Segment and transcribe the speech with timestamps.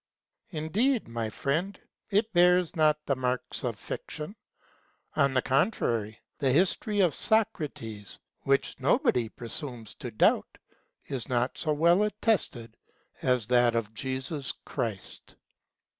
[0.49, 4.35] Indeed, my friend, it bears not the marks of fiction;
[5.15, 10.57] on the contrary, the his tory of Socrates, which nobody presumes to doubt,
[11.05, 12.77] is not so well attested
[13.21, 15.35] as that of Jesus Christ.